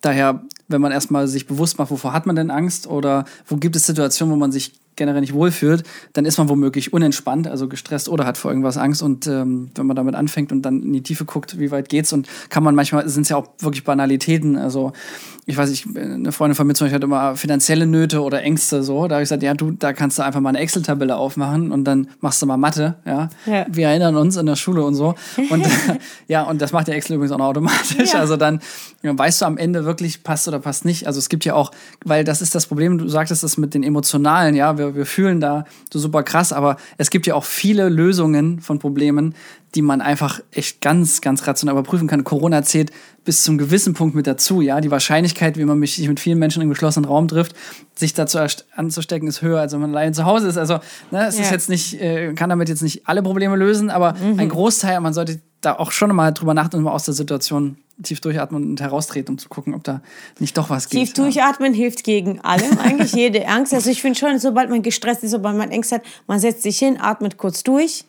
[0.00, 3.76] daher, wenn man erstmal sich bewusst macht, wovor hat man denn Angst oder wo gibt
[3.76, 8.08] es Situationen, wo man sich generell nicht wohlfühlt, dann ist man womöglich unentspannt, also gestresst
[8.08, 9.02] oder hat vor irgendwas Angst.
[9.02, 12.12] Und ähm, wenn man damit anfängt und dann in die Tiefe guckt, wie weit geht's
[12.12, 14.56] und kann man manchmal, sind es ja auch wirklich Banalitäten.
[14.56, 14.92] Also
[15.46, 18.82] ich weiß nicht, eine Freundin von mir zum Beispiel hat immer finanzielle Nöte oder Ängste
[18.82, 19.08] so.
[19.08, 21.84] Da habe ich gesagt, ja, du, da kannst du einfach mal eine Excel-Tabelle aufmachen und
[21.84, 23.28] dann machst du mal Mathe, ja.
[23.44, 23.66] Ja.
[23.68, 25.14] Wir erinnern uns in der Schule und so.
[25.50, 25.66] Und
[26.28, 28.12] ja, und das macht der Excel übrigens auch noch automatisch.
[28.12, 28.20] Ja.
[28.20, 28.60] Also dann
[29.02, 31.06] ja, weißt du am Ende wirklich, passt oder passt nicht.
[31.06, 31.72] Also es gibt ja auch,
[32.04, 35.40] weil das ist das Problem, du sagtest das mit den Emotionalen, ja, wir, wir fühlen
[35.40, 39.34] da so super krass, aber es gibt ja auch viele Lösungen von Problemen,
[39.74, 42.22] die man einfach echt ganz, ganz rational überprüfen kann.
[42.24, 42.90] Corona zählt
[43.24, 44.80] bis zum gewissen Punkt mit dazu, ja.
[44.80, 47.54] Die Wahrscheinlichkeit, wie man mich- sich mit vielen Menschen im geschlossenen Raum trifft,
[47.94, 48.38] sich dazu
[48.76, 50.56] anzustecken, ist höher, als wenn man allein zu Hause ist.
[50.58, 50.78] Also,
[51.10, 51.52] ne, es ist Ja.
[51.52, 55.40] jetzt nicht, äh, kann damit jetzt nicht alle Probleme lösen, aber ein Großteil, man sollte
[55.60, 59.38] da auch schon mal drüber nachdenken mal aus der Situation tief durchatmen und heraustreten, um
[59.38, 60.02] zu gucken, ob da
[60.40, 61.00] nicht doch was geht.
[61.00, 63.72] Tief durchatmen hilft gegen allem, eigentlich jede Angst.
[63.72, 66.78] Also ich finde schon, sobald man gestresst ist, sobald man Angst hat, man setzt sich
[66.78, 68.04] hin, atmet kurz durch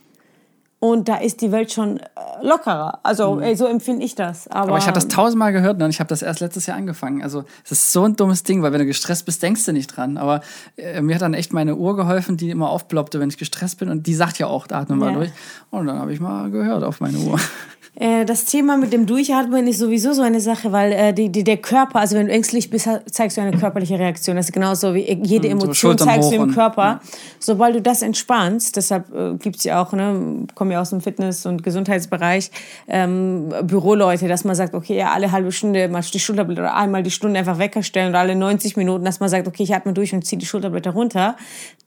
[0.79, 2.03] und da ist die Welt schon äh,
[2.43, 2.99] lockerer.
[3.01, 4.47] Also ey, so empfinde ich das.
[4.47, 4.69] Aber, Mhm.
[4.69, 7.23] Aber ich habe das tausendmal gehört ne, und ich habe das erst letztes Jahr angefangen.
[7.23, 9.87] Also es ist so ein dummes Ding, weil wenn du gestresst bist, denkst du nicht
[9.95, 10.17] dran.
[10.17, 10.41] Aber
[10.77, 13.89] äh, mir hat dann echt meine Uhr geholfen, die immer aufploppte, wenn ich gestresst bin.
[13.89, 15.15] Und die sagt ja auch, atme mal Ja.
[15.17, 15.31] durch.
[15.71, 17.39] Und dann habe ich mal gehört auf meine Uhr.
[17.95, 21.43] Äh, das Thema mit dem Durchatmen ist sowieso so eine Sache, weil äh, die, die,
[21.43, 24.35] der Körper, also wenn du ängstlich bist, zeigst du eine körperliche Reaktion.
[24.35, 26.99] Das ist genauso wie jede Emotion Schultern zeigst du im Körper.
[27.39, 31.45] Sobald du das entspannst, deshalb äh, gibt's ja auch, ne, kommen ja aus dem Fitness-
[31.45, 32.51] und Gesundheitsbereich,
[32.87, 37.01] ähm, Büroleute, dass man sagt, okay, ja, alle halbe Stunde mal die Schulterblätter oder einmal
[37.01, 39.93] die Stunde einfach Wecker stellen oder alle 90 Minuten, dass man sagt, okay, ich atme
[39.93, 41.37] durch und ziehe die Schulterblätter runter.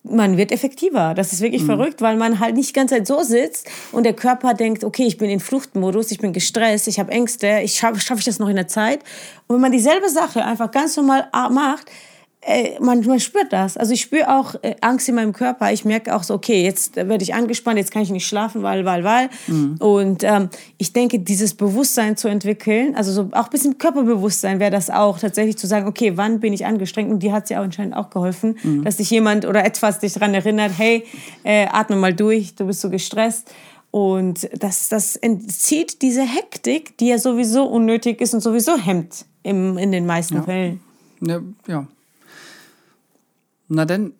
[0.04, 1.12] Man wird effektiver.
[1.14, 4.14] Das ist wirklich verrückt, weil man halt nicht die ganze Zeit so sitzt und der
[4.14, 8.00] Körper denkt, okay, ich bin in Fluchtmodus, ich bin gestresst, ich habe Ängste, ich schaffe
[8.00, 9.00] schaff ich das noch in der Zeit.
[9.46, 11.86] Und wenn man dieselbe Sache einfach ganz normal a- macht,
[12.40, 13.76] äh, man, man spürt das.
[13.76, 15.72] Also ich spüre auch äh, Angst in meinem Körper.
[15.72, 18.84] Ich merke auch so, okay, jetzt werde ich angespannt, jetzt kann ich nicht schlafen, weil,
[18.84, 19.28] weil, weil.
[19.80, 24.70] Und ähm, ich denke, dieses Bewusstsein zu entwickeln, also so auch ein bisschen Körperbewusstsein wäre
[24.70, 27.10] das auch, tatsächlich zu sagen, okay, wann bin ich angestrengt?
[27.10, 30.32] Und die hat ja auch anscheinend auch geholfen, dass dich jemand oder etwas dich daran
[30.32, 31.04] erinnert, hey,
[31.42, 33.50] äh, atme mal durch, du bist so gestresst.
[33.98, 39.76] Und das, das entzieht diese Hektik, die ja sowieso unnötig ist und sowieso hemmt im,
[39.76, 40.80] in den meisten Fällen.
[41.20, 41.84] Ja, ja.
[43.66, 44.12] Na denn,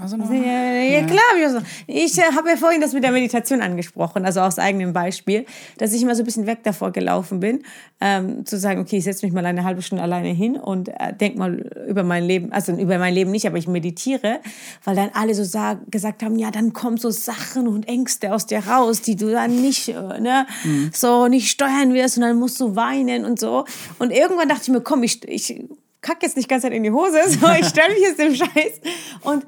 [0.00, 1.20] also Ja, ja, klar.
[1.54, 4.92] hab Ich, ich äh, habe ja vorhin das mit der Meditation angesprochen, also aus eigenem
[4.92, 5.46] Beispiel,
[5.78, 7.62] dass ich immer so ein bisschen weg davor gelaufen bin,
[8.00, 11.14] ähm, zu sagen, okay, ich setze mich mal eine halbe Stunde alleine hin und äh,
[11.18, 11.54] denk mal
[11.88, 14.40] über mein Leben, also über mein Leben nicht, aber ich meditiere,
[14.84, 18.46] weil dann alle so sag, gesagt haben, ja, dann kommen so Sachen und Ängste aus
[18.46, 20.46] dir raus, die du dann nicht, äh, ne,
[20.92, 23.64] so nicht steuern wirst und dann musst du weinen und so.
[23.98, 25.62] Und irgendwann dachte ich mir, komm, ich, ich
[26.02, 28.80] kack jetzt nicht Zeit in die Hose, so, ich stelle mich jetzt dem Scheiß.
[29.22, 29.46] Und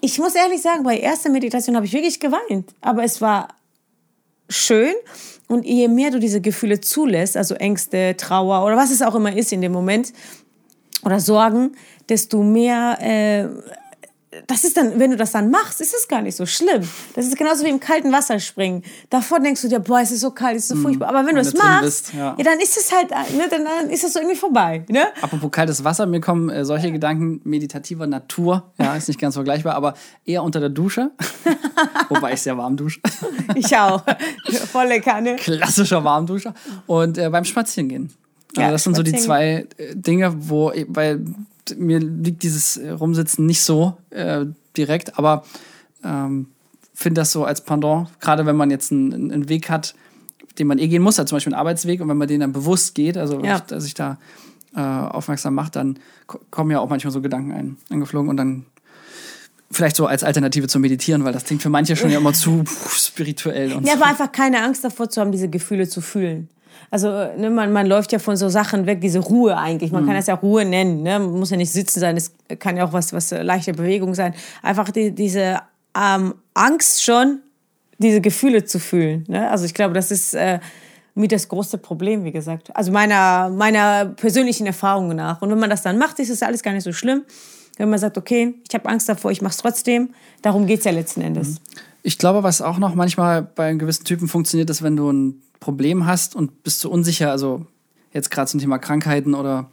[0.00, 2.74] ich muss ehrlich sagen, bei der ersten Meditation habe ich wirklich geweint.
[2.80, 3.48] Aber es war
[4.48, 4.94] schön.
[5.48, 9.36] Und je mehr du diese Gefühle zulässt, also Ängste, Trauer oder was es auch immer
[9.36, 10.12] ist in dem Moment,
[11.04, 11.76] oder Sorgen,
[12.08, 13.48] desto mehr, äh,
[14.46, 16.88] das ist dann, wenn du das dann machst, ist es gar nicht so schlimm.
[17.14, 18.82] Das ist genauso wie im kalten Wasser springen.
[19.10, 21.08] Davor denkst du dir, boah, es ist so kalt, es ist so furchtbar.
[21.08, 22.34] Aber wenn du Wenn es du drin machst, bist, ja.
[22.36, 22.44] ja.
[22.44, 24.84] dann ist es halt, ne, dann, dann ist es so irgendwie vorbei.
[24.88, 25.06] Ne?
[25.20, 28.72] Apropos kaltes Wasser, mir kommen äh, solche Gedanken meditativer Natur.
[28.78, 29.94] Ja, ist nicht ganz vergleichbar, aber
[30.24, 31.10] eher unter der Dusche.
[32.08, 33.00] Wobei ich sehr warm dusche.
[33.54, 34.02] Ich auch.
[34.72, 35.36] Volle Kanne.
[35.36, 36.54] Klassischer Warmduscher.
[36.86, 38.10] Und äh, beim Spazierengehen.
[38.50, 41.24] Also Ja, das sind so die zwei äh, Dinge, wo, weil
[41.76, 45.44] mir liegt dieses äh, Rumsitzen nicht so äh, direkt, aber
[46.04, 46.48] ähm,
[46.94, 49.94] finde das so als Pendant, gerade wenn man jetzt einen, einen Weg hat,
[50.58, 52.52] den man eh gehen muss, also zum Beispiel einen Arbeitsweg, und wenn man den dann
[52.52, 53.60] bewusst geht, also Ja.
[53.60, 54.18] dass ich da
[54.74, 58.66] äh, aufmerksam macht, dann ko- kommen ja auch manchmal so Gedanken ein, angeflogen und dann
[59.70, 62.62] vielleicht so als Alternative zum Meditieren, weil das klingt für manche schon ja immer zu
[62.64, 66.48] pff, spirituell und Ja, aber einfach keine Angst davor zu haben, diese Gefühle zu fühlen.
[66.90, 69.92] Also ne, man, man läuft ja von so Sachen weg, diese Ruhe eigentlich.
[69.92, 71.02] Man kann das ja Ruhe nennen.
[71.02, 71.18] Ne?
[71.18, 74.14] Man muss ja nicht sitzen sein, es kann ja auch was, was äh, leichte Bewegung
[74.14, 74.34] sein.
[74.62, 75.60] Einfach die, diese
[75.96, 77.40] ähm, Angst schon,
[77.98, 79.24] diese Gefühle zu fühlen.
[79.28, 79.50] Ne?
[79.50, 80.60] Also ich glaube, das ist äh,
[81.14, 82.74] mit das große Problem, wie gesagt.
[82.76, 85.40] Also meiner, meiner persönlichen Erfahrung nach.
[85.40, 87.22] Und wenn man das dann macht, ist es alles gar nicht so schlimm.
[87.78, 90.10] Wenn man sagt, okay, ich habe Angst davor, ich mache es trotzdem.
[90.42, 91.56] Darum geht es ja letzten Endes.
[92.02, 96.06] Ich glaube, was auch noch manchmal bei gewissen Typen funktioniert, ist, wenn du ein Problem
[96.06, 97.66] hast und bist du unsicher, also
[98.12, 99.68] jetzt gerade zum Thema Krankheiten oder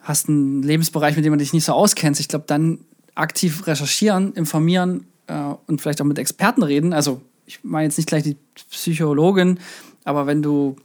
[0.00, 2.78] hast einen Lebensbereich, mit dem du dich nicht so auskennst, ich glaube, dann
[3.16, 5.34] aktiv recherchieren, informieren äh,
[5.66, 6.92] und vielleicht auch mit Experten reden.
[6.92, 8.36] Also ich meine jetzt nicht gleich die
[8.70, 9.58] Psychologin,
[10.04, 10.76] aber wenn du,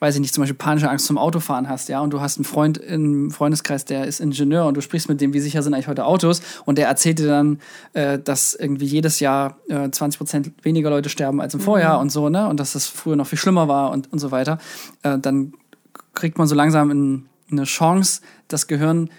[0.00, 2.44] weiß ich nicht, zum Beispiel panische Angst zum Autofahren hast, ja, und du hast einen
[2.44, 5.88] Freund im Freundeskreis, der ist Ingenieur und du sprichst mit dem, wie sicher sind eigentlich
[5.88, 6.40] heute Autos?
[6.64, 7.60] Und der erzählt dir dann,
[7.92, 12.10] äh, dass irgendwie jedes Jahr äh, 20 Prozent weniger Leute sterben als im Vorjahr und
[12.10, 14.58] so, ne, und dass das früher noch viel schlimmer war und, und so weiter,
[15.02, 15.52] äh, dann
[16.14, 19.10] kriegt man so langsam in, eine Chance, das Gehirn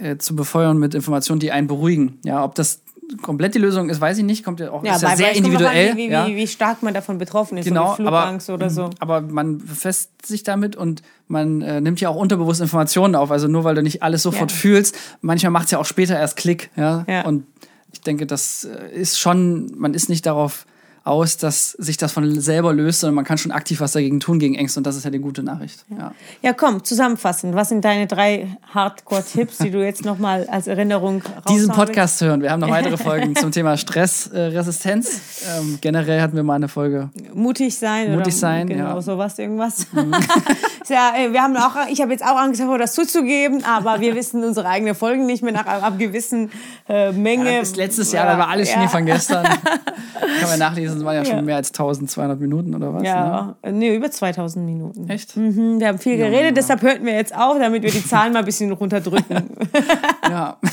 [0.00, 2.18] äh, zu befeuern mit Informationen, die einen beruhigen.
[2.24, 2.81] Ja, ob das
[3.20, 4.44] komplett die Lösung ist, weiß ich nicht.
[4.44, 5.96] Kommt ja auch ist ja sehr drauf an, individuell.
[5.96, 6.26] Wie, ja.
[6.26, 7.64] wie, wie stark man davon betroffen ist.
[7.66, 8.90] Genau, so mit aber, Flugangst oder so.
[8.98, 13.30] aber man befasst sich damit und man äh, nimmt ja auch unterbewusst Informationen auf.
[13.30, 14.56] Also nur weil du nicht alles sofort Ja.
[14.56, 16.70] fühlst, manchmal macht es ja auch später erst Klick.
[16.76, 17.04] Ja?
[17.08, 17.24] Ja.
[17.24, 17.46] Und
[17.92, 20.66] ich denke, das äh, ist schon, man ist nicht darauf
[21.04, 24.38] aus, dass sich das von selber löst, sondern man kann schon aktiv was dagegen tun
[24.38, 25.84] gegen Ängste und das ist ja die gute Nachricht.
[25.90, 26.12] Ja.
[26.42, 27.54] Ja, komm, zusammenfassen.
[27.54, 32.42] Was sind deine drei Hardcore-Tipps, die du jetzt nochmal als Erinnerung diesen Podcast hören.
[32.42, 35.20] Wir haben noch weitere Folgen zum Thema Stressresistenz.
[35.58, 37.10] ähm, generell hatten wir mal eine Folge.
[37.34, 38.12] Mutig sein.
[38.12, 38.94] Mutig oder, sein, Genau, ja.
[38.94, 39.00] Mhm.
[39.00, 39.86] sowas, irgendwas.
[40.88, 44.14] ja, ey, wir haben auch, ich habe jetzt auch Angst davor, das zuzugeben, aber wir
[44.14, 46.50] wissen unsere eigenen Folgen nicht mehr nach einer gewissen
[46.88, 47.54] äh, Menge.
[47.54, 48.88] Ja, bis letztes Jahr, da war alles Schnee ja.
[48.88, 49.44] von gestern.
[50.40, 51.42] Kann man nachlesen, es waren ja schon Ja.
[51.42, 53.02] mehr als 1200 Minuten oder was.
[53.02, 53.08] Ne?
[53.08, 55.08] Ja, nee, über 2000 Minuten.
[55.08, 55.36] Echt?
[55.36, 58.40] Mhm, Wir haben viel geredet, deshalb hörten wir jetzt auf, damit wir die Zahlen mal
[58.40, 59.50] ein bisschen runterdrücken.
[60.28, 60.56] Ja.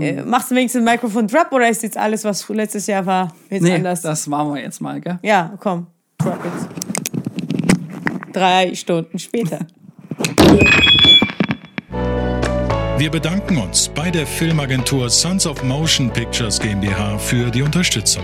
[0.00, 3.34] Äh, Machst du wenigstens ein Mikrofon Drop oder ist jetzt alles, was letztes Jahr war,
[3.50, 4.00] jetzt nee, anders?
[4.00, 5.18] das machen wir jetzt mal, gell?
[5.22, 8.32] Ja, komm, drop it.
[8.34, 9.58] Drei Stunden später.
[12.96, 18.22] Wir bedanken uns bei der Filmagentur Sons of Motion Pictures GmbH für die Unterstützung.